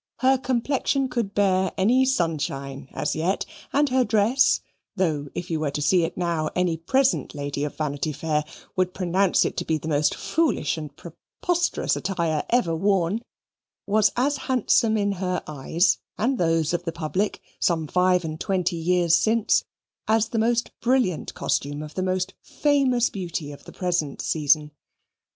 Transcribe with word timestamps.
Her 0.21 0.39
complexion 0.39 1.09
could 1.09 1.35
bear 1.35 1.71
any 1.77 2.05
sunshine 2.05 2.89
as 2.91 3.15
yet, 3.15 3.45
and 3.71 3.87
her 3.89 4.03
dress, 4.03 4.59
though 4.95 5.27
if 5.35 5.51
you 5.51 5.59
were 5.59 5.69
to 5.69 5.79
see 5.83 6.01
it 6.01 6.17
now, 6.17 6.49
any 6.55 6.75
present 6.75 7.35
lady 7.35 7.63
of 7.63 7.77
Vanity 7.77 8.11
Fair 8.11 8.43
would 8.75 8.95
pronounce 8.95 9.45
it 9.45 9.55
to 9.57 9.63
be 9.63 9.77
the 9.77 9.87
most 9.87 10.15
foolish 10.15 10.75
and 10.75 10.95
preposterous 10.97 11.95
attire 11.95 12.43
ever 12.49 12.75
worn, 12.75 13.21
was 13.85 14.11
as 14.17 14.37
handsome 14.37 14.97
in 14.97 15.11
her 15.11 15.43
eyes 15.45 15.99
and 16.17 16.39
those 16.39 16.73
of 16.73 16.83
the 16.83 16.91
public, 16.91 17.39
some 17.59 17.85
five 17.85 18.25
and 18.25 18.39
twenty 18.39 18.77
years 18.77 19.15
since, 19.15 19.63
as 20.07 20.29
the 20.29 20.39
most 20.39 20.71
brilliant 20.81 21.35
costume 21.35 21.83
of 21.83 21.93
the 21.93 22.01
most 22.01 22.33
famous 22.41 23.11
beauty 23.11 23.51
of 23.51 23.65
the 23.65 23.71
present 23.71 24.19
season. 24.19 24.71